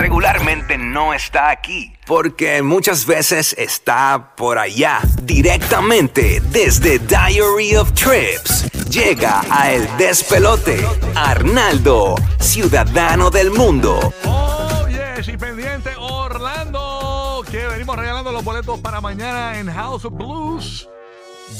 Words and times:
Regularmente 0.00 0.78
no 0.78 1.12
está 1.12 1.50
aquí, 1.50 1.92
porque 2.06 2.62
muchas 2.62 3.04
veces 3.04 3.54
está 3.58 4.34
por 4.34 4.58
allá, 4.58 5.00
directamente 5.22 6.40
desde 6.40 6.98
Diary 6.98 7.76
of 7.76 7.92
Trips. 7.92 8.70
Llega 8.88 9.42
a 9.50 9.70
El 9.72 9.86
Despelote, 9.98 10.82
Arnaldo, 11.14 12.14
ciudadano 12.38 13.28
del 13.28 13.50
mundo. 13.50 14.14
Oh, 14.24 14.86
yes, 14.88 15.28
y 15.28 15.36
pendiente 15.36 15.90
Orlando, 15.98 17.44
que 17.50 17.66
venimos 17.66 17.94
regalando 17.96 18.32
los 18.32 18.42
boletos 18.42 18.80
para 18.80 19.02
mañana 19.02 19.58
en 19.58 19.70
House 19.70 20.06
of 20.06 20.14
Blues 20.14 20.88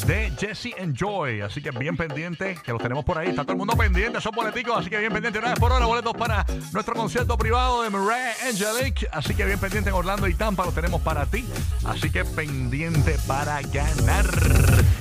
de 0.07 0.33
Jesse 0.39 0.75
Enjoy. 0.77 1.41
Así 1.41 1.63
que 1.63 1.71
bien 1.71 1.97
pendiente, 1.97 2.57
que 2.63 2.73
los 2.73 2.83
tenemos 2.83 3.05
por 3.05 3.19
ahí. 3.19 3.29
Está 3.29 3.43
todo 3.43 3.53
el 3.53 3.59
mundo 3.59 3.77
pendiente, 3.77 4.21
son 4.21 4.33
boleticos. 4.35 4.79
Así 4.79 4.91
que 4.91 4.99
bien 4.99 5.13
pendiente, 5.13 5.39
una 5.39 5.51
vez 5.51 5.59
por 5.59 5.73
hora, 5.73 5.87
boletos 5.87 6.15
para 6.15 6.45
nuestro 6.73 6.95
concierto 6.95 7.37
privado 7.37 7.83
de 7.83 7.91
Mariah 7.91 8.35
Angelic. 8.49 9.09
Así 9.13 9.35
que 9.35 9.45
bien 9.45 9.59
pendiente 9.59 9.91
en 9.91 9.97
Orlando 9.97 10.29
y 10.29 10.35
Tampa, 10.35 10.65
los 10.65 10.75
tenemos 10.75 11.01
para 11.03 11.27
ti. 11.27 11.45
Así 11.85 12.11
que 12.11 12.25
pendiente 12.25 13.17
para 13.27 13.61
ganar. 13.63 14.27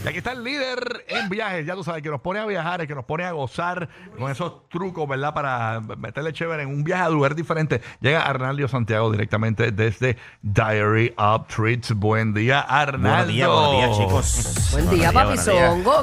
Y 0.04 0.08
aquí 0.08 0.20
está 0.20 0.32
el 0.32 0.44
líder 0.44 1.06
en 1.08 1.30
viajes. 1.30 1.66
Ya 1.66 1.76
tú 1.76 1.84
sabes, 1.84 2.02
que 2.02 2.10
nos 2.10 2.22
pone 2.22 2.40
a 2.40 2.45
viajar, 2.45 2.86
que 2.88 2.95
nos 2.95 3.06
pone 3.06 3.26
a 3.26 3.32
gozar 3.32 3.90
con 4.17 4.32
esos 4.32 4.70
trucos, 4.70 5.08
¿verdad? 5.08 5.34
Para 5.34 5.82
meterle 5.82 6.34
chévere 6.34 6.64
en 6.64 6.70
un 6.70 6.84
viaje 6.84 7.04
a 7.04 7.10
lugar 7.10 7.36
diferente. 7.36 7.82
Llega 8.00 8.22
Arnaldo 8.22 8.67
Santiago 8.67 9.12
directamente 9.12 9.72
desde 9.72 10.17
Diary 10.42 11.14
of 11.17 11.48
Treats. 11.48 11.94
Buen 11.94 12.34
día, 12.34 12.62
Arnaldo. 12.62 13.10
Buenos 13.10 13.28
días, 13.28 13.50
buenos 13.50 13.72
días, 13.72 13.98
chicos. 13.98 14.79
Buen 14.86 15.00
día, 15.00 15.12
papi. 15.12 15.38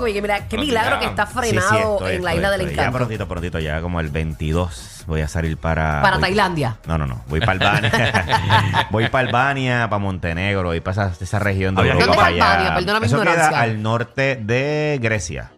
Oye, 0.03 0.23
Mira, 0.23 0.47
qué 0.49 0.59
milagro 0.59 0.99
que 1.01 1.07
está 1.07 1.27
Sí, 1.27 1.33
sí, 1.33 1.39
frenado 1.39 1.95
estoy, 1.95 2.17
en 2.17 2.25
la 2.25 2.31
estoy, 2.31 2.37
isla 2.37 2.51
del 2.51 2.61
estoy. 2.63 2.77
Ya 2.77 2.83
encanto. 2.83 2.99
prontito, 2.99 3.29
prontito, 3.29 3.59
ya 3.59 3.81
como 3.81 4.01
el 4.01 4.09
22 4.09 5.05
voy 5.07 5.21
a 5.21 5.29
salir 5.29 5.57
para... 5.57 6.03
Para 6.03 6.17
voy- 6.17 6.23
Tailandia. 6.23 6.77
No, 6.87 6.99
no, 6.99 7.07
no. 7.07 7.23
Voy 7.29 7.41
para 7.41 7.53
Albania. 7.53 8.87
voy 8.91 9.09
para 9.09 9.27
Albania, 9.29 9.87
para 9.89 9.99
Montenegro, 9.99 10.65
voy 10.65 10.81
para 10.81 11.09
esa, 11.11 11.25
esa 11.25 11.39
región 11.39 11.75
de 11.75 11.83
Europa. 11.89 12.07
¿Dónde 12.07 12.23
allá. 12.23 12.53
Albania? 12.53 12.75
Perdona 12.75 13.01
mi 13.01 13.07
Eso 13.07 13.17
ignorancia. 13.17 13.49
queda 13.51 13.61
al 13.61 13.83
norte 13.83 14.37
de 14.43 14.99
Grecia. 15.03 15.51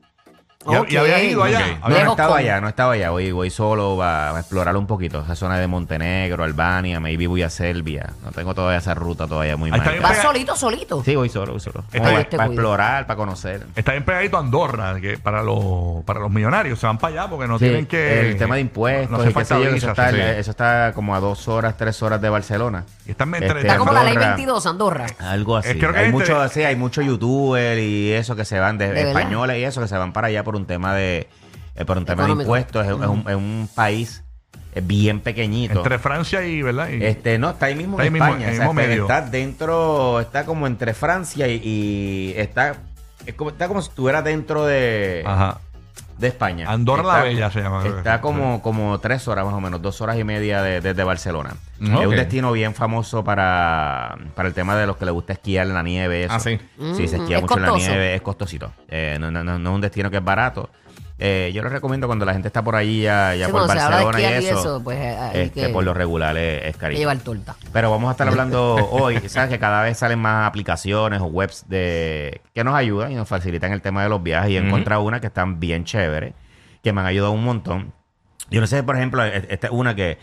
¿Y, 0.88 0.94
y 0.94 0.96
habías 0.96 1.22
ido 1.22 1.42
allá? 1.42 1.78
Ok. 1.82 1.88
No, 1.90 2.04
no 2.04 2.10
estaba 2.12 2.36
allá, 2.38 2.60
no 2.60 2.68
estaba 2.68 2.92
allá. 2.94 3.10
Voy, 3.10 3.32
voy 3.32 3.50
solo 3.50 4.02
a, 4.02 4.36
a 4.36 4.40
explorar 4.40 4.76
un 4.76 4.86
poquito 4.86 5.20
esa 5.22 5.34
zona 5.34 5.58
de 5.58 5.66
Montenegro, 5.66 6.44
Albania, 6.44 7.00
maybe 7.00 7.26
voy 7.26 7.42
a 7.42 7.50
Serbia. 7.50 8.10
No 8.24 8.30
tengo 8.32 8.54
todavía 8.54 8.78
esa 8.78 8.94
ruta 8.94 9.26
todavía 9.26 9.56
muy 9.56 9.68
está 9.70 9.76
marcada. 9.78 9.92
bien 9.98 10.02
¿Vas 10.02 10.18
solito, 10.22 10.56
solito? 10.56 11.02
Sí, 11.04 11.16
voy 11.16 11.28
solo, 11.28 11.52
voy 11.52 11.60
solo. 11.60 11.84
Está 11.92 12.10
bien. 12.10 12.26
para, 12.30 12.46
explorar, 12.46 13.06
para 13.06 13.16
conocer. 13.16 13.66
Está 13.76 13.92
bien 13.92 14.04
pegadito 14.04 14.36
a 14.36 14.40
Andorra, 14.40 15.00
que 15.00 15.18
para 15.18 15.42
los, 15.42 16.04
para 16.04 16.20
los 16.20 16.30
millonarios 16.30 16.78
se 16.78 16.86
van 16.86 16.98
para 16.98 17.12
allá 17.22 17.30
porque 17.30 17.46
no 17.48 17.58
Sí, 17.58 17.64
tienen 17.66 17.86
que. 17.86 18.30
el 18.30 18.36
tema 18.36 18.56
de 18.56 18.60
impuestos 18.62 19.10
No 19.10 19.18
sé 19.24 19.32
yo, 19.32 19.38
visa, 19.72 19.76
eso, 19.76 19.88
está, 19.90 20.10
sí, 20.10 20.16
eso 20.20 20.50
está 20.50 20.92
como 20.94 21.14
a 21.14 21.20
dos 21.20 21.48
horas, 21.48 21.76
tres 21.76 22.02
horas 22.02 22.20
de 22.20 22.28
Barcelona. 22.28 22.84
Y 23.06 23.12
están 23.12 23.34
Este, 23.34 23.60
Está 23.60 23.76
como 23.78 23.92
la 23.92 24.02
ley 24.04 24.14
Andorra. 24.14 24.34
22, 24.34 24.66
Andorra. 24.66 25.06
Algo 25.18 25.56
así. 25.56 25.78
Que 25.78 25.86
hay 25.86 26.10
mucho, 26.12 26.32
entre- 26.42 26.48
sí, 26.54 26.62
hay 26.64 26.76
muchos 26.76 27.04
youtubers 27.04 27.80
y 27.80 28.12
eso 28.12 28.36
que 28.36 28.44
se 28.44 28.58
van 28.58 28.78
de, 28.78 29.08
españoles 29.08 29.58
y 29.58 29.64
eso 29.64 29.80
que 29.80 29.88
se 29.88 29.96
van 29.96 30.12
para 30.12 30.28
allá 30.28 30.44
por 30.44 30.56
un 30.58 30.66
tema 30.66 30.94
de 30.94 31.28
eh, 31.74 31.84
por 31.84 31.96
un 31.98 32.04
tema 32.04 32.24
de 32.26 32.32
impuestos. 32.32 32.84
Es, 32.84 32.90
es 32.92 32.96
un, 32.98 33.24
es 33.28 33.34
un 33.36 33.68
país 33.74 34.22
eh, 34.74 34.82
bien 34.84 35.20
pequeñito. 35.20 35.78
Entre 35.78 35.98
Francia 35.98 36.44
y, 36.44 36.60
¿verdad? 36.62 36.88
Y- 36.90 37.02
Este, 37.04 37.38
no, 37.38 37.50
está 37.50 37.66
ahí 37.66 37.74
mismo 37.74 37.92
Está 37.98 38.02
ahí 38.02 38.06
en 38.08 38.12
mismo, 38.12 38.26
España. 38.26 38.46
en 38.48 38.52
o 38.52 38.56
sea, 38.56 38.66
mismo 38.66 38.80
está- 38.80 38.88
medio. 38.90 39.02
está 39.02 39.20
dentro, 39.22 40.20
está 40.20 40.44
como 40.44 40.66
entre 40.66 40.92
Francia 40.94 41.48
y, 41.48 41.60
y 41.64 42.34
está, 42.36 42.74
es 43.26 43.34
como, 43.34 43.50
está 43.50 43.68
como 43.68 43.80
si 43.82 43.88
estuviera 43.88 44.20
dentro 44.22 44.66
de, 44.66 45.22
Ajá. 45.26 45.58
De 46.18 46.28
España. 46.28 46.70
Andorra 46.70 47.02
la 47.04 47.12
Está- 47.18 47.22
Bella 47.22 47.50
se 47.50 47.60
llama. 47.62 47.86
Está 47.86 48.20
como, 48.20 48.60
como 48.60 48.98
tres 48.98 49.26
horas 49.28 49.44
más 49.44 49.54
o 49.54 49.60
menos, 49.60 49.80
dos 49.80 50.00
horas 50.00 50.18
y 50.18 50.24
media 50.24 50.62
de- 50.62 50.80
desde 50.80 51.04
Barcelona. 51.04 51.54
Mm, 51.78 51.96
Es 51.98 52.06
un 52.06 52.16
destino 52.16 52.52
bien 52.52 52.74
famoso 52.74 53.22
para, 53.24 54.18
para 54.34 54.48
el 54.48 54.54
tema 54.54 54.76
de 54.76 54.86
los 54.86 54.96
que 54.96 55.04
les 55.04 55.14
gusta 55.14 55.32
esquiar 55.34 55.66
en 55.66 55.74
la 55.74 55.82
nieve. 55.82 56.24
Eso. 56.24 56.34
Ah, 56.34 56.40
sí. 56.40 56.58
Sí, 56.94 57.06
se 57.08 57.18
Mm, 57.18 57.20
esquía 57.22 57.36
es 57.36 57.42
mucho 57.42 57.56
en 57.56 57.62
la 57.62 57.70
nieve, 57.72 58.14
es 58.16 58.20
costosito. 58.22 58.72
Eh, 58.88 59.16
no, 59.20 59.30
no, 59.30 59.44
no, 59.44 59.58
no 59.58 59.70
es 59.70 59.74
un 59.76 59.80
destino 59.80 60.10
que 60.10 60.16
es 60.18 60.24
barato. 60.24 60.70
Eh, 61.20 61.50
yo 61.52 61.62
les 61.64 61.72
recomiendo 61.72 62.06
cuando 62.06 62.24
la 62.24 62.32
gente 62.32 62.46
está 62.46 62.62
por 62.62 62.76
allí, 62.76 63.02
ya, 63.02 63.34
ya 63.34 63.46
Sí, 63.46 63.52
por 63.52 63.66
Barcelona 63.66 64.20
y 64.20 64.46
eso, 64.46 64.80
pues, 64.84 64.98
eh, 64.98 65.16
hay 65.18 65.40
este, 65.42 65.62
que- 65.62 65.68
por 65.70 65.82
lo 65.82 65.92
regular 65.92 66.36
es, 66.36 66.64
es 66.66 66.76
carísimo. 66.76 67.00
llevar 67.10 67.18
torta. 67.24 67.56
Pero 67.72 67.90
vamos 67.90 68.08
a 68.08 68.12
estar 68.12 68.28
hablando 68.28 68.74
hoy, 68.76 69.18
sabes 69.28 69.50
que 69.50 69.58
cada 69.58 69.82
vez 69.82 69.98
salen 69.98 70.20
más 70.20 70.46
aplicaciones 70.46 71.20
o 71.20 71.24
webs 71.26 71.64
de 71.68 72.40
que 72.54 72.62
nos 72.62 72.74
ayudan 72.76 73.10
y 73.10 73.16
nos 73.16 73.26
facilitan 73.26 73.72
el 73.72 73.82
tema 73.82 74.04
de 74.04 74.08
los 74.10 74.22
viajes 74.22 74.50
y 74.52 74.56
he 74.56 74.60
encontrado 74.60 75.02
una 75.02 75.20
que 75.20 75.26
están 75.26 75.58
bien 75.58 75.84
chéveres, 75.84 76.34
que 76.84 76.92
me 76.92 77.00
han 77.00 77.06
ayudado 77.08 77.32
un 77.32 77.42
montón. 77.42 77.92
Yo 78.50 78.60
no 78.60 78.68
sé, 78.68 78.84
por 78.84 78.94
ejemplo, 78.96 79.24
e- 79.24 79.46
esta 79.50 79.66
es 79.66 79.72
una 79.72 79.96
que 79.96 80.18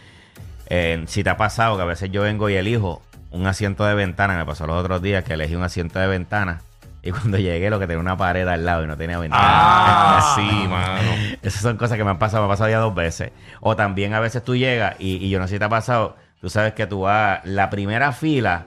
eh, 0.70 1.04
si 1.08 1.24
te 1.26 1.30
ha 1.30 1.36
pasado 1.38 1.76
que 1.76 1.82
a 1.84 1.86
veces 1.86 2.10
yo 2.10 2.22
vengo 2.22 2.50
y 2.50 2.56
elijo 2.56 3.02
un 3.32 3.48
asiento 3.48 3.86
de 3.86 3.96
ventana, 3.96 4.38
me 4.38 4.46
pasó 4.46 4.66
los 4.66 4.78
otros 4.78 5.02
días 5.02 5.26
que 5.26 5.34
elegí 5.34 5.56
un 5.56 5.64
asiento 5.64 6.00
de 6.00 6.08
ventana 6.08 6.62
y 7.06 7.12
cuando 7.12 7.38
llegué 7.38 7.70
lo 7.70 7.80
que 7.80 7.88
tenía 7.88 8.02
una 8.02 8.18
pared 8.18 8.46
al 8.48 8.66
lado 8.66 8.84
y 8.84 8.88
no 8.88 8.98
tenía 8.98 9.18
ventana. 9.20 9.44
Ah, 9.48 10.34
sí, 10.36 10.68
mano. 10.68 11.02
Esas 11.42 11.62
son 11.62 11.78
cosas 11.78 11.98
que 11.98 12.04
me 12.04 12.10
han 12.10 12.20
pasado, 12.20 12.44
me 12.44 12.48
ha 12.48 12.54
pasado 12.54 12.70
ya 12.70 12.80
dos 12.80 12.94
veces. 12.96 13.32
O 13.62 13.76
también 13.76 14.14
a 14.14 14.20
veces 14.20 14.44
tú 14.44 14.56
llegas 14.56 14.96
y, 15.00 15.18
y 15.24 15.30
yo 15.30 15.40
no 15.40 15.48
sé 15.48 15.54
si 15.56 15.60
te 15.60 15.66
ha 15.66 15.70
pasado, 15.70 16.18
tú 16.42 16.50
sabes 16.50 16.74
que 16.74 16.88
tú 16.88 17.02
vas, 17.02 17.40
la 17.46 17.70
primera 17.70 18.12
fila, 18.12 18.66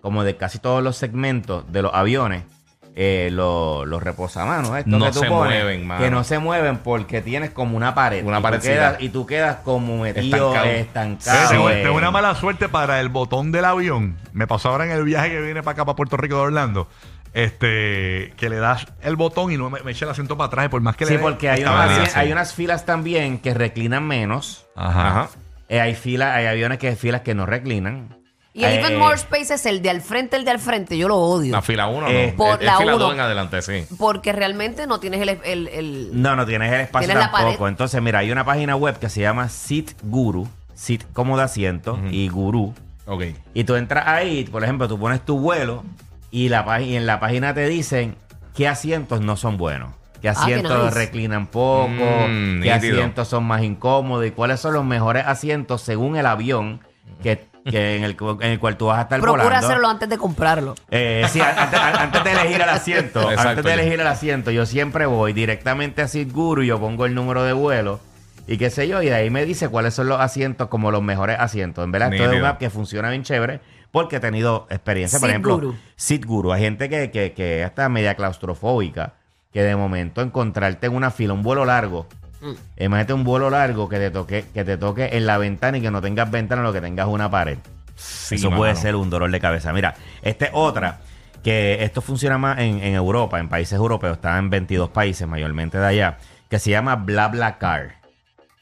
como 0.00 0.24
de 0.24 0.36
casi 0.36 0.58
todos 0.58 0.82
los 0.82 0.96
segmentos 0.96 1.70
de 1.72 1.82
los 1.82 1.92
aviones, 1.94 2.44
eh, 2.94 3.30
los, 3.32 3.86
los 3.86 4.02
reposamanos, 4.02 4.76
estos 4.76 4.86
No 4.98 5.06
que 5.06 5.12
tú 5.12 5.20
se 5.20 5.26
pones, 5.26 5.62
mueven, 5.62 5.86
mano. 5.86 6.04
que 6.04 6.10
no 6.10 6.24
se 6.24 6.38
mueven 6.38 6.76
porque 6.78 7.22
tienes 7.22 7.50
como 7.50 7.74
una 7.76 7.94
pared. 7.94 8.22
Una 8.24 8.36
y 8.36 8.40
tú 8.40 8.42
parecida. 8.42 8.72
quedas- 8.74 8.96
Y 9.00 9.08
tú 9.08 9.26
quedas 9.26 9.56
como 9.64 9.96
metido 10.02 10.48
Estancado. 10.50 10.66
estancado. 10.70 11.48
Sí, 11.48 11.54
tengo, 11.54 11.68
tengo 11.70 11.96
una 11.96 12.10
mala 12.10 12.34
suerte 12.34 12.68
para 12.68 13.00
el 13.00 13.08
botón 13.08 13.50
del 13.50 13.64
avión. 13.64 14.16
Me 14.34 14.46
pasó 14.46 14.68
ahora 14.68 14.84
en 14.84 14.90
el 14.90 15.04
viaje 15.04 15.30
que 15.30 15.40
viene 15.40 15.62
para 15.62 15.72
acá, 15.72 15.84
para 15.86 15.96
Puerto 15.96 16.16
Rico 16.18 16.36
de 16.36 16.42
Orlando. 16.42 16.86
Este, 17.34 18.32
que 18.36 18.48
le 18.48 18.56
das 18.56 18.86
el 19.02 19.16
botón 19.16 19.50
y 19.52 19.56
no 19.56 19.70
me, 19.70 19.80
me 19.82 19.92
echa 19.92 20.04
el 20.04 20.10
asiento 20.10 20.36
para 20.36 20.48
atrás. 20.48 20.66
y 20.66 20.68
Por 20.68 20.80
más 20.82 20.96
que 20.96 21.06
Sí, 21.06 21.12
le 21.12 21.18
dé- 21.18 21.22
porque 21.22 21.48
hay, 21.50 21.62
unas, 21.62 21.74
manera, 21.76 22.02
asi- 22.04 22.12
sí. 22.12 22.18
hay 22.18 22.32
unas 22.32 22.54
filas 22.54 22.84
también 22.86 23.38
que 23.38 23.54
reclinan 23.54 24.06
menos. 24.06 24.66
Ajá. 24.76 25.08
Ajá. 25.08 25.28
Eh, 25.68 25.80
hay 25.80 25.94
filas, 25.94 26.36
hay 26.36 26.46
aviones 26.46 26.78
que 26.78 26.94
filas 26.96 27.22
que 27.22 27.34
no 27.34 27.46
reclinan. 27.46 28.16
Y 28.54 28.64
el 28.64 28.72
Eh, 28.72 28.80
Even 28.80 28.98
More 28.98 29.14
Space 29.14 29.54
es 29.54 29.64
el 29.64 29.80
de 29.80 29.88
al 29.88 30.02
frente, 30.02 30.36
el 30.36 30.44
de 30.44 30.50
al 30.50 30.58
frente. 30.58 30.98
Yo 30.98 31.08
lo 31.08 31.16
odio. 31.16 31.52
La 31.52 31.62
fila 31.62 31.86
1, 31.86 32.06
Eh, 32.08 32.28
no. 32.32 32.36
por 32.36 32.62
la 32.62 32.76
fila 32.76 32.96
uno. 32.96 33.04
2 33.06 33.14
en 33.14 33.20
adelante, 33.20 33.62
sí. 33.62 33.86
Porque 33.98 34.32
realmente 34.34 34.86
no 34.86 35.00
tienes 35.00 35.22
el... 35.22 35.30
el, 35.42 35.68
el- 35.68 36.10
No, 36.20 36.36
no 36.36 36.44
tienes 36.44 36.70
el 36.70 36.82
espacio 36.82 37.08
Tienes 37.08 37.30
tampoco. 37.30 37.66
Entonces, 37.66 38.02
mira, 38.02 38.18
hay 38.18 38.30
una 38.30 38.44
página 38.44 38.76
web 38.76 38.98
que 38.98 39.08
se 39.08 39.22
llama 39.22 39.48
Seat 39.48 39.92
Guru. 40.02 40.46
Seat 40.74 41.02
como 41.14 41.38
de 41.38 41.44
asiento 41.44 41.98
y 42.10 42.28
Guru. 42.28 42.74
Ok. 43.06 43.22
Y 43.54 43.64
tú 43.64 43.74
entras 43.76 44.06
ahí, 44.06 44.44
por 44.44 44.62
ejemplo, 44.62 44.86
tú 44.86 44.98
pones 44.98 45.22
tu 45.24 45.38
vuelo 45.38 45.82
y, 46.32 46.48
la, 46.48 46.80
y 46.80 46.96
en 46.96 47.06
la 47.06 47.20
página 47.20 47.54
te 47.54 47.68
dicen 47.68 48.16
qué 48.56 48.66
asientos 48.66 49.20
no 49.20 49.36
son 49.36 49.56
buenos. 49.56 49.94
Qué 50.20 50.28
Ah, 50.28 50.34
qué 50.34 50.40
asientos 50.54 50.84
nice. 50.86 50.94
reclinan 50.96 51.46
poco, 51.46 51.88
Mm, 51.90 52.62
qué 52.62 52.72
nítido. 52.74 52.94
asientos 52.96 53.28
son 53.28 53.44
más 53.44 53.62
incómodos 53.62 54.26
y 54.26 54.30
cuáles 54.32 54.58
son 54.60 54.72
los 54.74 54.84
mejores 54.84 55.24
asientos 55.26 55.82
según 55.82 56.16
el 56.16 56.26
avión 56.26 56.80
que, 57.22 57.44
que 57.68 57.96
en, 57.96 58.04
el, 58.04 58.16
en 58.40 58.50
el 58.52 58.58
cual 58.60 58.76
tú 58.76 58.86
vas 58.86 58.98
a 58.98 59.02
estar 59.02 59.20
Procura 59.20 59.44
volando. 59.44 59.66
hacerlo 59.66 59.88
antes 59.88 60.08
de 60.08 60.18
comprarlo. 60.18 60.74
Eh, 60.90 61.24
sí, 61.28 61.40
antes, 61.40 62.24
de 62.24 62.32
elegir 62.32 62.60
el 62.60 62.68
asiento, 62.68 63.20
Exacto. 63.30 63.48
antes 63.50 63.64
de 63.64 63.72
elegir 63.74 64.00
el 64.00 64.06
asiento, 64.06 64.50
yo 64.52 64.64
siempre 64.64 65.06
voy 65.06 65.32
directamente 65.32 66.02
a 66.02 66.06
Guru 66.32 66.62
y 66.62 66.68
yo 66.68 66.78
pongo 66.80 67.04
el 67.06 67.14
número 67.14 67.42
de 67.44 67.52
vuelo 67.52 68.00
y 68.46 68.58
qué 68.58 68.70
sé 68.70 68.88
yo, 68.88 69.02
y 69.02 69.06
de 69.06 69.14
ahí 69.14 69.30
me 69.30 69.44
dice 69.44 69.68
cuáles 69.68 69.94
son 69.94 70.08
los 70.08 70.20
asientos 70.20 70.68
como 70.68 70.90
los 70.90 71.02
mejores 71.02 71.36
asientos. 71.38 71.84
En 71.84 71.92
verdad, 71.92 72.12
esto 72.12 72.30
es 72.30 72.38
una 72.38 72.50
app 72.50 72.58
que 72.58 72.70
funciona 72.70 73.10
bien 73.10 73.22
chévere 73.22 73.60
porque 73.92 74.16
he 74.16 74.20
tenido 74.20 74.66
experiencia. 74.70 75.20
Por 75.20 75.28
ejemplo, 75.30 75.54
Guru. 75.54 75.76
Seat 75.94 76.24
Guru. 76.24 76.52
Hay 76.52 76.62
gente 76.62 76.88
que, 76.88 77.10
que, 77.12 77.32
que 77.32 77.62
está 77.62 77.88
media 77.88 78.14
claustrofóbica, 78.16 79.12
que 79.52 79.62
de 79.62 79.76
momento 79.76 80.20
encontrarte 80.22 80.86
en 80.88 80.94
una 80.96 81.10
fila, 81.12 81.34
un 81.34 81.42
vuelo 81.42 81.64
largo, 81.64 82.08
Mm. 82.42 82.82
imagínate 82.82 83.12
un 83.12 83.22
vuelo 83.22 83.50
largo 83.50 83.88
que 83.88 83.98
te 83.98 84.10
toque, 84.10 84.44
que 84.52 84.64
te 84.64 84.76
toque 84.76 85.10
en 85.12 85.26
la 85.26 85.38
ventana 85.38 85.78
y 85.78 85.80
que 85.80 85.92
no 85.92 86.02
tengas 86.02 86.28
ventana, 86.28 86.62
lo 86.62 86.72
que 86.72 86.80
tengas 86.80 87.06
una 87.06 87.30
pared. 87.30 87.56
Sí, 87.94 88.34
Eso 88.34 88.50
puede 88.50 88.74
ser 88.74 88.96
un 88.96 89.10
dolor 89.10 89.30
de 89.30 89.38
cabeza. 89.38 89.72
Mira, 89.72 89.94
esta 90.22 90.46
es 90.46 90.50
otra 90.52 90.98
que 91.44 91.84
esto 91.84 92.00
funciona 92.02 92.38
más 92.38 92.58
en, 92.58 92.82
en 92.82 92.94
Europa, 92.94 93.38
en 93.38 93.48
países 93.48 93.74
europeos, 93.74 94.14
está 94.16 94.36
en 94.38 94.50
22 94.50 94.90
países, 94.90 95.28
mayormente 95.28 95.78
de 95.78 95.86
allá, 95.86 96.18
que 96.50 96.58
se 96.58 96.70
llama 96.70 96.96
BlaBlaCar. 96.96 97.96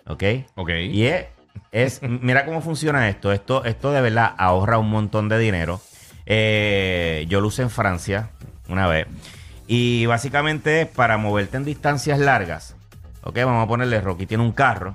¿Ok? 0.06 0.24
Ok. 0.56 0.70
Y 0.90 1.06
es, 1.06 1.24
es- 1.72 2.00
mira 2.02 2.44
cómo 2.44 2.60
funciona 2.62 3.08
esto. 3.08 3.32
Esto, 3.32 3.64
esto 3.64 3.92
de 3.92 4.00
verdad 4.00 4.34
ahorra 4.38 4.78
un 4.78 4.90
montón 4.90 5.28
de 5.28 5.38
dinero. 5.38 5.80
Eh, 6.26 7.26
yo 7.28 7.40
lo 7.40 7.48
usé 7.48 7.62
en 7.62 7.70
Francia 7.70 8.30
una 8.68 8.86
vez. 8.86 9.06
Y 9.66 10.06
básicamente 10.06 10.82
es 10.82 10.86
para 10.88 11.16
moverte 11.16 11.56
en 11.56 11.64
distancias 11.64 12.18
largas. 12.18 12.74
Ok, 13.22 13.36
vamos 13.36 13.64
a 13.64 13.68
ponerle, 13.68 14.00
Rocky 14.00 14.26
tiene 14.26 14.42
un 14.42 14.52
carro 14.52 14.94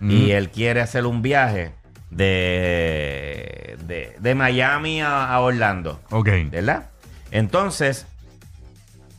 y 0.00 0.32
él 0.32 0.50
quiere 0.50 0.80
hacer 0.80 1.06
un 1.06 1.22
viaje 1.22 1.72
de, 2.10 3.76
de, 3.86 4.16
de 4.18 4.34
Miami 4.34 5.00
a, 5.00 5.32
a 5.32 5.40
Orlando. 5.40 6.00
Ok. 6.10 6.28
¿Verdad? 6.50 6.90
Entonces, 7.30 8.06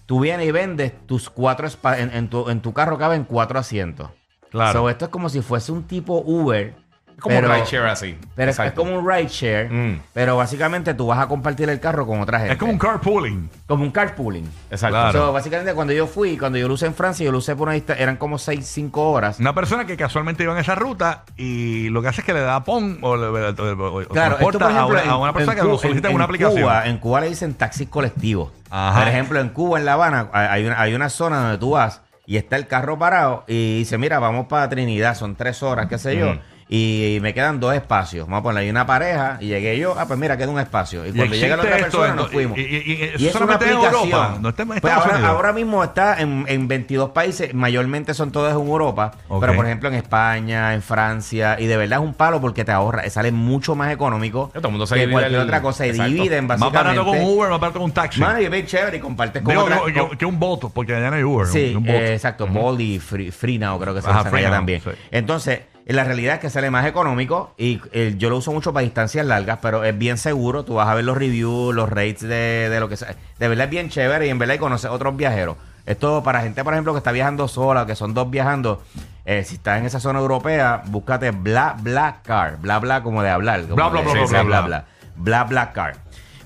tú 0.06 0.20
vienes 0.20 0.48
y 0.48 0.52
vendes 0.52 0.92
tus 1.08 1.30
cuatro 1.30 1.68
en, 1.98 2.14
en 2.14 2.28
tu, 2.30 2.50
en 2.50 2.62
tu 2.62 2.74
carro 2.74 2.98
caben 2.98 3.24
cuatro 3.24 3.60
asientos. 3.60 4.10
Claro. 4.54 4.80
So, 4.84 4.90
esto 4.90 5.06
es 5.06 5.12
como 5.12 5.28
si 5.28 5.42
fuese 5.42 5.74
un 5.74 5.84
tipo 5.84 6.24
Uber. 6.26 6.82
Como 7.20 7.36
pero, 7.36 7.48
un 7.48 7.54
rideshare 7.56 7.90
así. 7.90 8.18
Pero 8.36 8.52
es- 8.52 8.60
es 8.60 8.72
como 8.74 8.98
un 8.98 9.08
rideshare, 9.10 9.70
Mm. 9.70 10.00
pero 10.14 10.36
básicamente 10.36 10.94
tú 10.94 11.08
vas 11.08 11.20
a 11.20 11.28
compartir 11.28 11.70
el 11.70 11.80
carro 11.80 12.06
con 12.06 12.20
otra 12.20 12.40
gente. 12.40 12.54
Es 12.54 12.60
como 12.60 12.72
un 12.74 12.78
carpooling. 12.80 13.50
Como 13.68 13.84
un 13.84 13.92
carpooling. 13.92 14.44
Exacto. 14.72 14.94
Claro. 14.98 15.20
So, 15.28 15.32
básicamente 15.32 15.74
cuando 15.74 15.94
yo 15.94 16.06
fui, 16.08 16.38
cuando 16.38 16.58
yo 16.58 16.68
lo 16.68 16.74
usé 16.74 16.88
en 16.88 16.94
Francia, 16.96 17.24
yo 17.24 17.32
lo 17.32 17.38
usé 17.38 17.56
por 17.56 17.68
una 17.68 17.76
distancia, 17.76 18.04
eran 18.04 18.18
como 18.18 18.38
6, 18.38 18.66
5 18.68 19.10
horas. 19.12 19.40
Una 19.40 19.54
persona 19.56 19.86
que 19.86 19.96
casualmente 19.96 20.44
iba 20.44 20.54
en 20.54 20.60
esa 20.60 20.76
ruta 20.76 21.24
y 21.38 21.88
lo 21.90 22.02
que 22.02 22.10
hace 22.10 22.22
es 22.22 22.26
que 22.26 22.34
le 22.34 22.42
da 22.42 22.64
pon 22.64 22.98
o 23.02 23.16
le 23.16 23.28
o- 23.28 23.32
Claro, 23.56 24.02
esto, 24.04 24.14
transporta 24.14 24.60
por 24.60 24.72
ejemplo, 24.72 24.82
a, 24.82 24.86
una, 24.88 25.04
en- 25.04 25.10
a 25.10 25.18
una 25.18 25.34
persona 25.34 25.54
en 25.54 25.60
que 25.60 25.68
lo 25.72 25.78
solicita 25.78 26.08
en, 26.08 26.12
en- 26.12 26.16
una 26.16 26.26
aplicación. 26.26 26.62
Cuba, 26.62 26.88
en 26.88 26.98
Cuba 26.98 27.22
le 27.22 27.30
dicen 27.30 27.54
taxis 27.54 27.88
colectivos. 27.88 28.52
Ajá. 28.70 29.00
Por 29.00 29.08
ejemplo, 29.08 29.40
en 29.40 29.50
Cuba, 29.50 29.80
en 29.80 29.86
La 29.86 29.94
Habana, 29.94 30.28
hay 30.34 30.66
una, 30.66 30.82
hay 30.82 30.94
una 30.94 31.10
zona 31.10 31.40
donde 31.42 31.58
tú 31.58 31.72
vas 31.72 32.02
y 32.26 32.38
está 32.38 32.56
el 32.56 32.68
carro 32.68 32.98
parado 32.98 33.44
y 33.48 33.80
dice, 33.80 33.98
mira, 33.98 34.20
vamos 34.20 34.48
para 34.48 34.70
Trinidad, 34.70 35.16
son 35.16 35.36
tres 35.36 35.62
horas, 35.62 35.88
qué 35.88 35.98
sé 35.98 36.18
yo. 36.18 36.36
Y 36.70 37.20
me 37.22 37.34
quedan 37.34 37.60
dos 37.60 37.74
espacios. 37.76 38.26
Vamos 38.26 38.40
a 38.40 38.44
poner 38.44 38.64
ahí 38.64 38.70
una 38.70 38.86
pareja 38.86 39.38
y 39.40 39.48
llegué 39.48 39.78
yo. 39.78 39.96
Ah, 39.98 40.06
pues 40.08 40.18
mira, 40.20 40.38
queda 40.38 40.50
un 40.50 40.60
espacio. 40.60 41.06
Y 41.06 41.10
Y 41.10 41.14
cuando 41.14 41.36
llega 41.36 41.56
la 41.58 41.64
otra 41.64 41.76
esto, 41.78 41.84
persona, 41.92 42.16
¿no? 42.16 42.22
nos 42.24 42.32
fuimos. 42.32 42.58
Y- 42.58 42.62
y- 42.62 43.12
y- 43.18 43.28
eso 43.28 43.38
es 43.38 43.44
una 43.44 43.56
aplicación. 43.56 43.94
Europa, 43.94 44.38
no 44.42 44.50
está 44.50 44.64
en 44.64 44.70
Pues 44.70 44.94
ahora, 44.94 45.28
ahora 45.28 45.54
mismo 45.54 45.84
está 45.84 46.20
en, 46.20 46.46
en 46.48 46.68
22 46.68 47.10
países, 47.12 47.54
mayormente 47.54 48.14
son 48.14 48.32
todos 48.32 48.52
en 48.52 48.58
Europa, 48.68 49.12
pero 49.40 49.54
por 49.56 49.66
ejemplo 49.66 49.90
en 49.90 49.96
España, 49.96 50.74
en 50.74 50.82
Francia, 50.82 51.58
y 51.60 51.66
de 51.68 51.78
verdad 51.78 52.00
es 52.00 52.06
un 52.06 52.14
palo 52.14 52.40
porque 52.42 52.64
te 52.66 52.72
ahorra, 52.72 53.08
sale 53.10 53.32
mucho 53.32 53.76
más 53.76 53.92
económico 53.92 54.50
Todo 54.54 54.68
el 54.68 54.72
mundo 54.72 54.88
se 54.88 54.96
que 54.96 55.10
cualquier 55.10 55.36
el- 55.42 55.42
otra 55.48 55.62
cosa 55.62 55.86
y 55.86 55.92
dividen 55.92 56.48
más 56.48 56.60
básicamente. 56.60 57.00
barato 57.00 57.06
con 57.06 57.22
Uber, 57.30 57.50
más 57.50 57.60
barato 57.60 57.80
con 57.80 57.86
un 57.86 57.94
taxi. 57.94 58.20
Mano, 58.20 58.40
y 58.42 58.46
es 58.46 58.66
chévere 58.66 58.98
y 58.98 59.00
compartes 59.00 59.42
con 59.42 59.52
Digo, 59.52 59.64
otra- 59.66 59.78
yo- 59.78 59.90
yo- 59.90 60.08
con- 60.10 60.18
que 60.18 60.26
un 60.26 60.40
voto, 60.40 60.70
porque 60.70 60.96
allá 60.96 61.10
no 61.10 61.16
hay 61.18 61.24
Uber. 61.24 61.48
Sí, 61.48 61.74
un 61.76 61.88
eh, 61.88 62.14
exacto. 62.14 62.48
Bold 62.48 62.80
y 62.82 63.00
free, 63.00 63.32
Free 63.32 63.58
Now 63.60 63.80
creo 63.80 63.94
que 63.94 64.02
se 64.02 64.08
Free 64.10 64.40
allá 64.40 64.50
también. 64.52 64.82
sí. 64.82 64.90
Entonces, 65.12 65.62
la 65.86 66.04
realidad 66.06 66.36
es 66.36 66.40
que 66.40 66.50
sale 66.50 66.72
más 66.72 66.86
económico 66.86 67.54
y 67.58 67.82
eh, 67.92 68.16
yo 68.18 68.30
lo 68.30 68.38
uso 68.38 68.52
mucho 68.54 68.72
para 68.72 68.84
distancias 68.84 69.26
largas, 69.26 69.60
pero 69.62 69.84
es 69.84 69.98
bien 69.98 70.18
seguro. 70.18 70.64
Tú 70.64 70.76
vas 70.76 70.88
a 70.88 70.94
ver 70.96 71.04
los 71.04 71.18
reviews, 71.18 71.76
los 71.76 71.90
rates 71.90 72.22
de, 72.22 72.70
de 72.70 72.80
lo 72.80 72.88
que 72.88 72.96
sea. 72.98 73.16
De 73.40 73.48
verdad 73.48 73.66
es 73.66 73.70
bien 73.72 73.90
chévere 73.90 74.28
y 74.28 74.30
en 74.30 74.40
verdad 74.40 74.56
y 74.56 74.60
conoces 74.60 74.90
otros 74.90 75.16
viajeros. 75.18 75.58
Esto 75.86 76.24
para 76.24 76.42
gente, 76.42 76.64
por 76.64 76.74
ejemplo, 76.74 76.94
que 76.94 77.00
está 77.00 77.12
viajando 77.12 77.48
sola, 77.50 77.86
que 77.86 77.96
son 77.96 78.14
dos 78.14 78.32
viajando. 78.32 78.82
eh, 79.26 79.44
si 79.44 79.56
estás 79.56 79.80
en 79.80 79.86
esa 79.86 80.00
zona 80.00 80.20
europea, 80.20 80.82
búscate 80.86 81.32
bla 81.32 81.76
bla 81.78 82.20
car. 82.24 82.58
Bla 82.62 82.80
bla 82.80 83.04
como 83.04 83.22
de 83.22 83.30
hablar. 83.30 83.64
como 83.64 83.76
Bla, 83.76 83.90
bla, 83.90 84.00
de- 84.02 84.06
bla, 84.06 84.14
bla, 84.14 84.26
sí, 84.28 84.32
bla, 84.34 84.44
bla, 84.44 84.62
bla. 84.62 84.68
bla. 84.68 84.86
Bla 85.18 85.44
bla 85.44 85.74
car. 85.74 85.96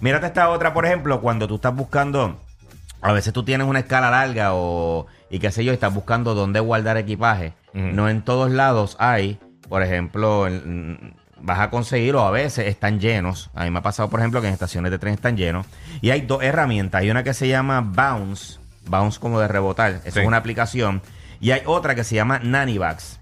Mírate 0.02 0.26
esta 0.26 0.50
otra, 0.50 0.74
por 0.74 0.86
ejemplo, 0.88 1.22
cuando 1.22 1.48
tú 1.48 1.56
estás 1.56 1.76
buscando 1.76 2.40
a 3.02 3.12
veces 3.14 3.34
tú 3.34 3.44
tienes 3.44 3.68
una 3.68 3.80
escala 3.80 4.10
larga 4.12 4.54
o 4.54 5.08
y 5.30 5.40
qué 5.40 5.52
sé 5.52 5.64
yo, 5.64 5.72
y 5.72 5.76
estás 5.76 5.94
buscando 5.94 6.34
dónde 6.36 6.60
guardar 6.60 6.98
equipaje. 6.98 7.54
No 7.74 8.10
en 8.10 8.24
todos 8.24 8.50
lados 8.50 8.96
hay, 9.00 9.40
por 9.70 9.84
ejemplo, 9.84 10.48
en- 10.48 11.14
vas 11.40 11.60
a 11.60 11.70
conseguirlo, 11.70 12.26
a 12.26 12.32
veces 12.32 12.66
están 12.68 13.00
llenos. 13.00 13.52
A 13.54 13.64
mí 13.66 13.70
me 13.72 13.80
ha 13.80 13.82
pasado, 13.84 14.10
por 14.10 14.20
ejemplo, 14.20 14.42
que 14.42 14.48
en 14.48 14.54
estaciones 14.54 14.90
de 14.90 14.98
tren 14.98 15.14
están 15.14 15.38
llenos. 15.38 15.68
Y 16.02 16.10
hay 16.10 16.22
dos 16.22 16.42
herramientas. 16.42 17.02
Hay 17.02 17.12
una 17.12 17.24
que 17.24 17.36
se 17.36 17.48
llama 17.48 17.82
Bounce, 17.82 18.58
Bounce 18.88 19.20
como 19.20 19.40
de 19.40 19.48
rebotar. 19.48 20.02
Eso 20.04 20.14
Sí. 20.16 20.20
es 20.22 20.26
una 20.26 20.38
aplicación. 20.38 21.02
Y 21.40 21.52
hay 21.52 21.62
otra 21.68 21.94
que 21.94 22.04
se 22.04 22.16
llama 22.16 22.40
que 22.40 23.20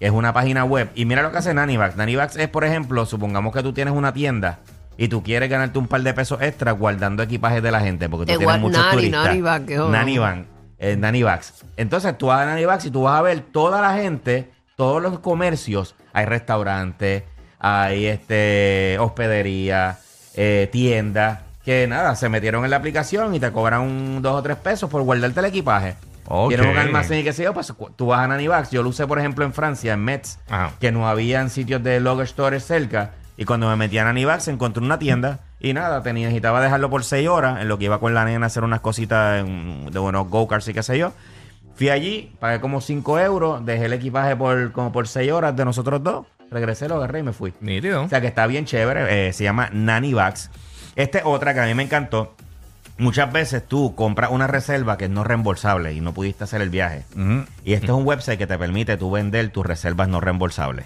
Es 0.00 0.10
una 0.12 0.32
página 0.32 0.64
web. 0.64 0.90
Y 0.94 1.04
mira 1.04 1.20
lo 1.20 1.30
que 1.30 1.36
hace 1.38 1.52
Nannybags. 1.52 1.96
Nannybags 1.96 2.36
es, 2.36 2.48
por 2.48 2.64
ejemplo, 2.64 3.04
supongamos 3.04 3.52
que 3.52 3.62
tú 3.62 3.74
tienes 3.74 3.92
una 3.92 4.14
tienda 4.14 4.60
y 5.02 5.08
tú 5.08 5.22
quieres 5.22 5.48
ganarte 5.48 5.78
un 5.78 5.86
par 5.86 6.02
de 6.02 6.12
pesos 6.12 6.42
extra 6.42 6.72
guardando 6.72 7.22
equipajes 7.22 7.62
de 7.62 7.70
la 7.70 7.80
gente 7.80 8.06
porque 8.10 8.30
tú 8.30 8.38
tienes 8.38 8.60
muchos 8.60 8.78
Nanny, 8.78 8.96
turistas. 8.96 9.24
Nannybags, 9.24 9.66
qué 9.66 9.78
joder. 9.78 9.90
Nannybags. 9.92 10.46
eh, 10.78 10.96
Nannybags. 10.98 11.54
Entonces 11.78 12.18
tú 12.18 12.26
vas 12.26 12.42
a 12.42 12.44
Nannybags 12.44 12.84
y 12.84 12.90
tú 12.90 13.04
vas 13.04 13.18
a 13.18 13.22
ver 13.22 13.40
toda 13.40 13.80
la 13.80 13.94
gente, 13.94 14.50
todos 14.76 15.00
los 15.00 15.18
comercios. 15.20 15.94
Hay 16.12 16.26
restaurantes, 16.26 17.22
hay 17.58 18.06
este 18.08 18.98
hospedería, 19.00 19.98
eh, 20.34 20.68
tiendas, 20.70 21.38
que 21.64 21.86
nada, 21.86 22.14
se 22.14 22.28
metieron 22.28 22.64
en 22.64 22.70
la 22.70 22.76
aplicación 22.76 23.34
y 23.34 23.40
te 23.40 23.50
cobran 23.52 23.80
un 23.80 24.20
dos 24.20 24.34
o 24.34 24.42
tres 24.42 24.56
pesos 24.58 24.90
por 24.90 25.00
guardarte 25.00 25.40
el 25.40 25.46
equipaje. 25.46 25.94
Ok. 26.26 26.50
Tienes 26.50 26.66
un 26.66 26.76
almacén 26.76 27.20
y 27.20 27.24
qué 27.24 27.32
sé 27.32 27.44
yo, 27.44 27.54
pues 27.54 27.72
tú 27.96 28.06
vas 28.08 28.20
a 28.20 28.28
Nannybags. 28.28 28.70
Yo 28.70 28.82
lo 28.82 28.90
usé, 28.90 29.06
por 29.06 29.18
ejemplo, 29.18 29.46
en 29.46 29.54
Francia, 29.54 29.94
en 29.94 30.00
Metz, 30.04 30.38
Ajá. 30.50 30.72
que 30.78 30.92
no 30.92 31.08
habían 31.08 31.48
sitios 31.48 31.82
de 31.82 32.00
Logger 32.00 32.26
Stores 32.28 32.64
cerca. 32.66 33.12
Y 33.36 33.44
cuando 33.44 33.68
me 33.68 33.76
metí 33.76 33.96
a 33.98 34.04
Nannybags, 34.04 34.48
encontré 34.48 34.82
una 34.84 34.98
tienda 34.98 35.40
y 35.60 35.72
nada, 35.72 36.02
tenía, 36.02 36.26
necesitaba 36.26 36.60
dejarlo 36.60 36.90
por 36.90 37.04
seis 37.04 37.28
horas, 37.28 37.60
en 37.62 37.68
lo 37.68 37.78
que 37.78 37.86
iba 37.86 37.98
con 38.00 38.12
la 38.14 38.24
nena 38.24 38.44
a 38.44 38.48
hacer 38.48 38.64
unas 38.64 38.80
cositas 38.80 39.40
en- 39.40 39.86
de 39.90 39.98
unos 39.98 40.28
go-karts 40.28 40.68
y 40.68 40.74
qué 40.74 40.82
sé 40.82 40.98
yo. 40.98 41.12
Fui 41.74 41.88
allí, 41.88 42.32
pagué 42.40 42.60
como 42.60 42.80
5 42.82 43.18
euros, 43.18 43.64
dejé 43.64 43.86
el 43.86 43.94
equipaje 43.94 44.36
por 44.36 44.72
como 44.72 44.92
por 44.92 45.08
6 45.08 45.32
horas 45.32 45.56
de 45.56 45.64
nosotros 45.64 46.02
dos, 46.02 46.26
regresé, 46.50 46.88
lo 46.88 46.96
agarré 46.96 47.20
y 47.20 47.22
me 47.22 47.32
fui. 47.32 47.54
Nítido. 47.60 48.02
O 48.04 48.08
sea 48.08 48.20
que 48.20 48.26
está 48.26 48.46
bien 48.46 48.66
chévere, 48.66 49.28
eh, 49.28 49.32
se 49.32 49.44
llama 49.44 49.70
Nanny 49.72 50.12
Bags. 50.12 50.50
Esta 50.96 51.18
es 51.18 51.24
otra 51.24 51.54
que 51.54 51.60
a 51.60 51.64
mí 51.66 51.72
me 51.74 51.82
encantó. 51.84 52.34
Muchas 52.98 53.32
veces 53.32 53.66
tú 53.66 53.94
compras 53.94 54.30
una 54.30 54.46
reserva 54.46 54.98
que 54.98 55.06
es 55.06 55.10
no 55.10 55.24
reembolsable 55.24 55.94
y 55.94 56.02
no 56.02 56.12
pudiste 56.12 56.44
hacer 56.44 56.60
el 56.60 56.68
viaje. 56.68 57.04
Y 57.64 57.72
este 57.72 57.86
es 57.86 57.92
un 57.92 58.04
website 58.06 58.36
que 58.38 58.46
te 58.46 58.58
permite 58.58 58.98
tú 58.98 59.10
vender 59.10 59.48
tus 59.48 59.64
reservas 59.64 60.06
no 60.08 60.20
reembolsables. 60.20 60.84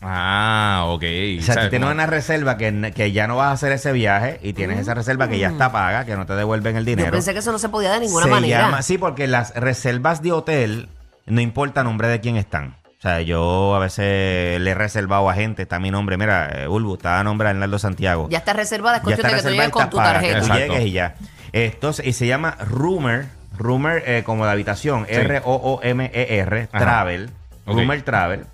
Ah, 0.00 0.84
ok. 0.88 1.02
O 1.02 1.42
sea, 1.42 1.54
¿Sabes 1.54 1.64
tú 1.64 1.70
tienes 1.70 1.86
cómo? 1.86 1.94
una 1.94 2.06
reserva 2.06 2.56
que, 2.56 2.92
que 2.94 3.12
ya 3.12 3.26
no 3.26 3.36
vas 3.36 3.48
a 3.48 3.52
hacer 3.52 3.72
ese 3.72 3.92
viaje 3.92 4.38
y 4.42 4.52
tienes 4.52 4.78
esa 4.78 4.94
reserva 4.94 5.28
que 5.28 5.38
ya 5.38 5.48
está 5.48 5.72
paga, 5.72 6.04
que 6.04 6.16
no 6.16 6.24
te 6.26 6.34
devuelven 6.34 6.76
el 6.76 6.84
dinero. 6.84 7.08
Yo 7.08 7.12
pensé 7.12 7.32
que 7.32 7.40
eso 7.40 7.50
no 7.52 7.58
se 7.58 7.68
podía 7.68 7.92
de 7.92 8.00
ninguna 8.00 8.24
Se 8.24 8.30
manera. 8.30 8.60
llama- 8.60 8.82
sí, 8.82 8.96
porque 8.98 9.26
las 9.26 9.54
reservas 9.54 10.22
de 10.22 10.32
hotel 10.32 10.88
no 11.26 11.40
importa 11.40 11.82
nombre 11.82 12.08
de 12.08 12.20
quién 12.20 12.36
están. 12.36 12.76
O 12.98 13.00
sea, 13.00 13.20
yo 13.20 13.74
a 13.76 13.78
veces 13.78 14.60
le 14.60 14.70
he 14.70 14.74
reservado 14.74 15.30
a 15.30 15.34
gente, 15.34 15.62
está 15.62 15.78
mi 15.78 15.90
nombre, 15.90 16.16
mira, 16.16 16.48
eh, 16.52 16.68
Ulbu, 16.68 16.94
está 16.94 17.20
a 17.20 17.24
nombre 17.24 17.46
de 17.46 17.50
Arnaldo 17.50 17.78
Santiago. 17.78 18.28
Ya 18.28 18.38
está 18.38 18.52
reservada, 18.54 18.96
es 18.96 19.02
Ya 19.02 19.04
cuestión 19.04 19.26
de 19.28 19.34
que 19.36 19.40
tú 19.42 19.44
reservada 19.46 19.62
llegues 19.66 19.72
con 19.72 19.90
tu 19.90 19.96
paga, 19.96 20.12
tarjeta. 20.14 20.40
Que 20.40 20.46
tú 20.46 20.52
llegues 20.54 20.86
y 20.86 20.90
ya. 20.92 21.14
Entonces, 21.52 22.06
y 22.06 22.12
se 22.12 22.26
llama 22.26 22.56
Rumor, 22.68 23.26
Rumor 23.56 24.02
eh, 24.04 24.22
como 24.24 24.46
de 24.46 24.50
habitación, 24.52 25.06
Sí. 25.08 25.14
R-O-O-M-E-R, 25.14 26.68
Ajá. 26.72 26.78
Travel, 26.84 27.30
Ok. 27.66 27.76
Rumor 27.78 28.02
Travel. 28.02 28.46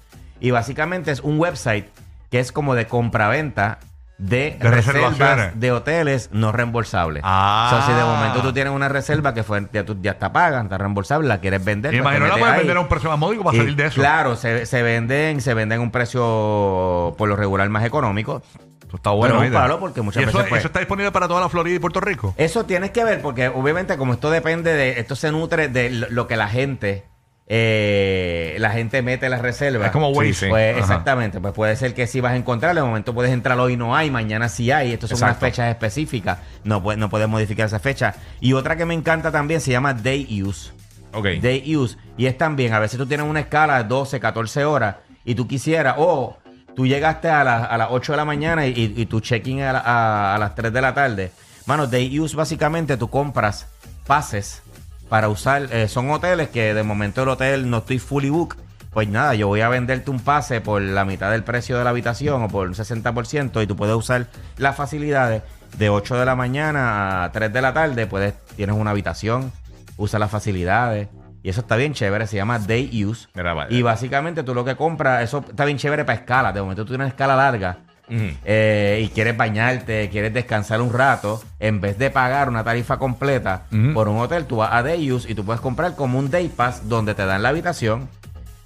Y 0.45 0.51
básicamente 0.51 1.11
es 1.11 1.21
un 1.21 1.39
website 1.39 1.87
que 2.31 2.39
es 2.39 2.53
como 2.53 2.75
de 2.75 2.87
compraventa 2.87 3.79
de, 4.19 4.57
De 4.61 4.71
reservas 4.71 5.59
de 5.59 5.73
hoteles 5.73 6.29
no 6.33 6.53
reembolsables. 6.53 7.23
Ah. 7.25 7.71
O 7.73 7.77
sea, 7.77 7.87
si 7.87 7.93
de 7.95 8.05
momento 8.05 8.43
tú 8.43 8.53
tienes 8.53 8.73
una 8.73 8.89
reserva 8.89 9.33
que 9.33 9.43
fue, 9.43 9.67
ya, 9.73 9.85
tú- 9.85 9.97
ya 10.03 10.13
está 10.13 10.33
paga, 10.33 10.61
está 10.63 10.77
reembolsable, 10.77 11.27
la 11.29 11.39
quieres 11.41 11.65
vender. 11.65 11.93
pues 11.93 12.01
Imagino 12.01 12.27
la 12.27 12.33
puedes 12.35 12.53
ahí. 12.53 12.59
vender 12.59 12.77
a 12.77 12.81
un 12.81 12.89
precio 12.89 13.09
más 13.11 13.19
módico 13.19 13.43
para 13.43 13.57
Y, 13.57 13.61
salir 13.61 13.75
de 13.77 13.87
eso. 13.87 14.01
Claro, 14.01 14.37
se, 14.37 14.67
se 14.67 14.83
venden, 14.83 15.41
se 15.41 15.55
venden 15.55 15.79
a 15.81 15.83
un 15.83 15.91
precio 15.91 17.15
por 17.17 17.29
lo 17.29 17.37
regular 17.37 17.69
más 17.71 17.85
económico. 17.85 18.43
Eso 18.87 18.97
está 18.97 19.11
bueno. 19.11 19.41
Pero 19.41 19.81
porque 19.81 20.03
muchas 20.03 20.23
¿Y 20.23 20.27
eso, 20.29 20.37
veces, 20.39 20.49
pues- 20.51 20.59
eso 20.61 20.69
está 20.69 20.79
disponible 20.81 21.11
para 21.11 21.27
toda 21.27 21.41
la 21.41 21.49
Florida 21.49 21.75
y 21.77 21.79
Puerto 21.79 22.01
Rico. 22.01 22.35
Eso 22.37 22.65
tienes 22.67 22.91
que 22.91 23.03
ver 23.03 23.21
porque 23.23 23.49
obviamente 23.49 23.97
como 23.97 24.13
esto 24.13 24.31
depende 24.31 24.75
de, 24.75 25.01
esto 25.01 25.17
se 25.17 25.33
nutre 25.33 25.69
de 25.69 25.91
lo 25.91 26.27
que 26.29 26.37
la 26.37 26.49
gente, 26.49 27.05
eh, 27.47 28.57
la 28.59 28.71
gente 28.71 29.03
mete 29.03 29.29
las 29.29 29.41
reservas. 29.43 29.87
Es 29.87 29.93
como 29.93 30.09
Waze. 30.11 30.33
sí. 30.35 30.47
Pues 30.49 30.77
exactamente, 30.79 31.41
pues 31.41 31.53
puede 31.55 31.77
ser 31.77 31.95
que 31.95 32.07
sí 32.07 32.21
vas 32.21 32.33
a 32.33 32.37
encontrar, 32.37 32.75
de 32.75 32.83
momento 32.83 33.15
puedes 33.15 33.33
entrar 33.33 33.59
hoy 33.59 33.75
y 33.75 33.77
no 33.77 33.95
hay, 33.97 34.11
mañana 34.11 34.49
sí 34.49 34.71
hay, 34.71 34.93
esto 34.93 35.07
son 35.07 35.19
unas 35.23 35.39
fechas 35.39 35.69
específicas, 35.71 36.39
no, 36.65 36.83
puede- 36.83 36.99
no 36.99 37.09
puedes 37.11 37.29
modificar 37.29 37.67
esa 37.67 37.79
fecha. 37.79 38.15
Y 38.41 38.53
otra 38.55 38.77
que 38.77 38.85
me 38.87 38.95
encanta 38.95 39.31
también 39.31 39.61
se 39.61 39.71
llama 39.71 39.95
Day 39.95 40.43
Use. 40.43 40.73
Ok. 41.13 41.27
Day 41.41 41.77
use. 41.77 41.97
Y 42.17 42.27
es 42.27 42.37
también, 42.37 42.73
a 42.73 42.81
veces 42.81 42.99
tú 42.99 43.07
tienes 43.07 43.25
una 43.27 43.39
escala 43.41 43.81
de 43.83 43.89
12, 43.89 44.19
14 44.19 44.65
horas 44.65 44.97
y 45.25 45.37
tú 45.37 45.47
quisieras, 45.47 45.95
o 45.99 46.37
tú 46.75 46.87
llegaste 46.89 47.29
a, 47.29 47.45
la- 47.45 47.65
a 47.65 47.79
las 47.79 47.89
8 47.93 48.13
de 48.15 48.17
la 48.17 48.25
mañana 48.25 48.67
y, 48.67 48.71
y- 48.71 49.01
y 49.01 49.07
tu 49.07 49.21
check-in 49.21 49.61
a, 49.63 49.73
la- 49.73 49.79
a- 49.79 50.35
a 50.35 50.39
las 50.39 50.57
3 50.57 50.73
de 50.73 50.81
la 50.81 50.93
tarde. 50.93 51.31
Mano, 51.67 51.87
Day 51.87 52.19
Use 52.19 52.35
básicamente 52.37 52.97
tú 52.97 53.09
compras 53.09 53.69
pases 54.09 54.61
para 55.09 55.29
usar. 55.29 55.69
eh, 55.73 55.89
son 55.89 56.11
hoteles 56.11 56.49
que 56.49 56.75
de 56.75 56.83
momento 56.83 57.23
el 57.23 57.29
hotel 57.29 57.71
no 57.71 57.79
estoy 57.79 57.99
fully 57.99 58.31
book. 58.31 58.57
Pues 58.91 59.09
nada, 59.09 59.35
yo 59.35 59.49
voy 59.49 59.61
a 59.61 59.69
venderte 59.69 60.11
un 60.11 60.21
pase 60.21 60.61
por 60.61 60.81
la 60.81 61.05
mitad 61.05 61.31
del 61.33 61.43
precio 61.43 61.77
de 61.77 61.85
la 61.85 61.91
habitación 61.91 62.43
o 62.43 62.49
por 62.49 62.69
un 62.69 62.75
60% 62.75 63.63
y 63.63 63.67
tú 63.67 63.75
puedes 63.75 63.97
usar 63.97 64.29
las 64.57 64.77
facilidades 64.77 65.43
de 65.77 65.89
8 65.89 66.17
de 66.17 66.25
la 66.25 66.37
mañana 66.37 67.25
a 67.25 67.33
3 67.33 67.53
de 67.53 67.61
la 67.61 67.75
tarde. 67.75 68.07
Puedes, 68.07 68.35
tienes 68.55 68.77
una 68.77 68.93
habitación, 68.93 69.51
usas 69.97 70.21
las 70.21 70.31
facilidades. 70.31 71.09
Y 71.43 71.51
eso 71.51 71.61
está 71.61 71.77
bien 71.77 71.93
chévere, 71.93 72.27
se 72.27 72.37
llama 72.37 72.59
Day 72.59 73.05
Use. 73.05 73.29
Mira. 73.35 73.67
Y 73.69 73.83
básicamente 73.83 74.45
tú 74.45 74.55
lo 74.55 74.65
que 74.65 74.77
compras, 74.77 75.23
eso 75.25 75.45
está 75.47 75.65
bien 75.65 75.77
chévere 75.77 76.05
para 76.05 76.21
escala. 76.21 76.53
De 76.53 76.63
momento 76.63 76.85
tú 76.85 76.93
tienes 76.93 77.05
una 77.05 77.09
escala 77.09 77.37
larga 77.37 77.79
Eh, 78.09 79.03
y 79.05 79.09
quieres 79.09 79.37
bañarte, 79.37 80.09
quieres 80.11 80.35
descansar 80.35 80.81
un 80.81 80.93
rato, 80.93 81.43
en 81.59 81.81
vez 81.81 81.99
de 81.99 82.11
pagar 82.11 82.49
una 82.49 82.65
tarifa 82.65 82.99
completa 82.99 83.65
por 83.95 84.09
un 84.09 84.19
hotel, 84.19 84.47
tú 84.47 84.57
vas 84.57 84.71
a 84.73 84.83
Day 84.83 85.11
Use 85.11 85.31
y 85.31 85.35
tú 85.35 85.45
puedes 85.45 85.61
comprar 85.61 85.97
como 85.97 86.19
un 86.19 86.31
Day 86.31 86.49
Pass 86.49 86.89
donde 86.89 87.15
te 87.15 87.25
dan 87.25 87.43
la 87.43 87.49
habitación 87.51 88.09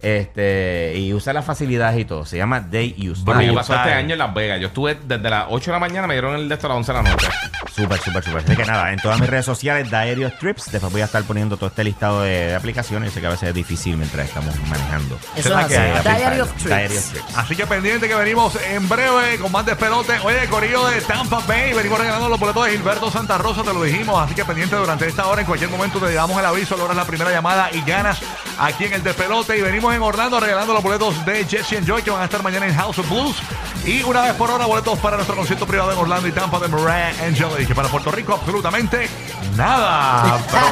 este 0.00 0.94
y 0.96 1.12
usas 1.12 1.34
las 1.34 1.44
facilidades 1.44 1.98
y 2.00 2.04
todo. 2.04 2.24
Se 2.24 2.36
llama 2.36 2.60
Day 2.60 2.94
Use. 2.98 3.22
Bueno, 3.24 3.40
Day 3.40 3.54
pasó 3.54 3.74
este 3.74 3.92
año 3.92 4.12
en 4.12 4.18
Las 4.18 4.32
Vegas. 4.34 4.60
Yo 4.60 4.68
estuve 4.68 4.96
desde 5.06 5.28
las 5.30 5.46
8 5.48 5.70
de 5.70 5.72
la 5.74 5.78
mañana, 5.80 6.06
me 6.06 6.14
dieron 6.14 6.34
el 6.34 6.48
de 6.48 6.54
esto 6.54 6.66
a 6.66 6.70
las 6.70 6.76
11 6.78 6.92
de 6.92 7.02
la 7.02 7.10
noche. 7.10 7.28
Súper, 7.74 7.98
súper, 8.00 8.24
súper. 8.24 8.42
Así 8.44 8.56
que 8.56 8.64
nada, 8.64 8.92
en 8.92 8.98
todas 9.00 9.20
mis 9.20 9.28
redes 9.28 9.44
sociales, 9.44 9.88
Diario 9.90 10.32
Trips. 10.38 10.70
Después 10.70 10.92
voy 10.92 11.02
a 11.02 11.04
estar 11.06 11.22
poniendo 11.24 11.56
todo 11.56 11.68
este 11.68 11.84
listado 11.84 12.22
de, 12.22 12.46
de 12.48 12.54
aplicaciones. 12.54 13.10
Yo 13.10 13.14
sé 13.14 13.20
que 13.20 13.26
a 13.26 13.30
veces 13.30 13.48
es 13.50 13.54
difícil 13.54 13.96
mientras 13.96 14.28
estamos 14.28 14.54
manejando. 14.68 15.18
Eso 15.36 15.48
¿Será 15.48 15.62
es 15.62 15.68
que 15.68 15.76
así. 15.78 16.08
hay? 16.08 16.16
Diary 16.16 16.40
of 16.40 16.64
Diary 16.64 16.88
Trips. 16.88 17.04
of 17.06 17.12
Trips. 17.12 17.36
Así 17.38 17.56
que 17.56 17.66
pendiente 17.66 18.08
que 18.08 18.14
venimos 18.14 18.56
en 18.70 18.88
breve 18.88 19.38
con 19.40 19.52
más 19.52 19.64
despelote. 19.66 20.12
Oye, 20.24 20.46
Corillo 20.48 20.86
de 20.88 21.00
Tampa 21.02 21.40
Bay. 21.46 21.72
Venimos 21.72 21.98
regalando 21.98 22.28
los 22.28 22.38
boletos 22.40 22.64
de 22.66 22.72
Gilberto 22.72 23.10
Santa 23.10 23.38
Rosa, 23.38 23.62
te 23.62 23.72
lo 23.72 23.82
dijimos. 23.82 24.20
Así 24.22 24.34
que 24.34 24.44
pendiente 24.44 24.76
durante 24.76 25.06
esta 25.06 25.26
hora. 25.26 25.40
En 25.40 25.46
cualquier 25.46 25.70
momento 25.70 25.98
te 26.00 26.12
damos 26.12 26.38
el 26.38 26.46
aviso, 26.46 26.76
logras 26.76 26.96
la 26.96 27.04
primera 27.04 27.30
llamada 27.30 27.70
y 27.72 27.80
ganas 27.82 28.20
aquí 28.58 28.84
en 28.84 28.94
el 28.94 29.02
despelote. 29.02 29.56
Y 29.56 29.62
venimos 29.62 29.94
en 29.94 30.02
Orlando 30.02 30.40
regalando 30.40 30.74
los 30.74 30.82
boletos 30.82 31.24
de 31.24 31.44
Jesse 31.44 31.74
and 31.74 31.86
Joy 31.86 32.02
que 32.02 32.10
van 32.10 32.22
a 32.22 32.24
estar 32.24 32.42
mañana 32.42 32.66
en 32.66 32.74
House 32.74 32.98
of 32.98 33.08
Blues. 33.08 33.36
Y 33.84 34.02
una 34.02 34.22
vez 34.22 34.34
por 34.34 34.50
hora, 34.50 34.66
boletos 34.66 34.98
para 34.98 35.16
nuestro 35.16 35.36
concierto 35.36 35.66
privado 35.66 35.92
en 35.92 35.98
Orlando 35.98 36.28
y 36.28 36.32
Tampa 36.32 36.58
de 36.58 36.68
Mariah 36.68 37.24
Angelique. 37.24 37.66
Que 37.66 37.74
para 37.74 37.88
Puerto 37.88 38.10
Rico, 38.10 38.34
absolutamente 38.34 39.08
nada. 39.56 40.38
Pero, 40.50 40.66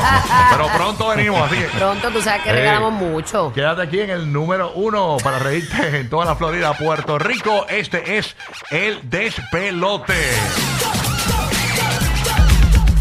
pero 0.51 0.77
pronto 0.77 1.09
venimos, 1.09 1.41
así 1.43 1.57
que. 1.57 1.67
Pronto 1.67 2.11
tú 2.11 2.21
sabes 2.21 2.43
que 2.43 2.53
regalamos 2.53 2.93
mucho. 2.93 3.53
Quédate 3.55 3.83
aquí 3.83 4.01
en 4.01 4.11
el 4.11 4.33
número 4.33 4.73
uno 4.73 5.17
para 5.23 5.39
reírte 5.39 6.01
en 6.01 6.11
toda 6.11 6.27
la 6.27 6.37
Florida, 6.37 6.75
Puerto 6.75 7.19
Rico. 7.19 7.67
Este 7.69 8.19
es 8.19 8.37
el 8.71 9.09
despelote. 9.09 10.15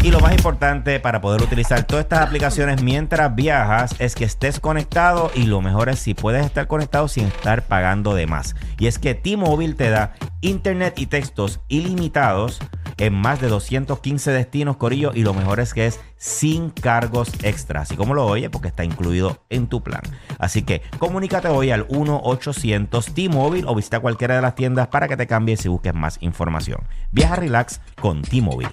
Y 0.06 0.12
lo 0.12 0.20
más 0.20 0.34
importante 0.34 1.00
para 1.00 1.20
poder 1.20 1.42
utilizar 1.42 1.82
todas 1.82 2.04
estas 2.04 2.20
aplicaciones 2.20 2.80
mientras 2.80 3.34
viajas 3.34 3.92
es 3.98 4.14
que 4.14 4.24
estés 4.24 4.60
conectado 4.60 5.32
y 5.34 5.46
lo 5.46 5.60
mejor 5.60 5.88
es 5.88 5.98
si 5.98 6.14
puedes 6.14 6.46
estar 6.46 6.68
conectado 6.68 7.08
sin 7.08 7.24
estar 7.26 7.62
pagando 7.62 8.14
de 8.14 8.28
más. 8.28 8.54
Y 8.78 8.86
es 8.86 9.00
que 9.00 9.16
T-Mobile 9.16 9.74
te 9.74 9.90
da 9.90 10.12
internet 10.42 10.96
y 11.00 11.06
textos 11.06 11.58
ilimitados 11.66 12.60
en 12.98 13.14
más 13.14 13.40
de 13.40 13.48
215 13.48 14.30
destinos, 14.30 14.76
Corillo, 14.76 15.10
y 15.12 15.24
lo 15.24 15.34
mejor 15.34 15.58
es 15.58 15.74
que 15.74 15.86
es 15.86 15.98
sin 16.16 16.70
cargos 16.70 17.32
extra, 17.42 17.80
así 17.80 17.96
como 17.96 18.14
lo 18.14 18.26
oye, 18.26 18.48
porque 18.48 18.68
está 18.68 18.84
incluido 18.84 19.42
en 19.50 19.66
tu 19.66 19.82
plan. 19.82 20.02
Así 20.38 20.62
que 20.62 20.82
comunícate 20.98 21.48
hoy 21.48 21.72
al 21.72 21.88
1-800 21.88 23.12
T-Mobile 23.12 23.64
o 23.66 23.74
visita 23.74 23.98
cualquiera 23.98 24.36
de 24.36 24.42
las 24.42 24.54
tiendas 24.54 24.86
para 24.86 25.08
que 25.08 25.16
te 25.16 25.26
cambies 25.26 25.66
y 25.66 25.68
busques 25.68 25.94
más 25.94 26.18
información. 26.20 26.78
Viaja 27.10 27.34
relax 27.34 27.80
con 28.00 28.22
T-Mobile. 28.22 28.70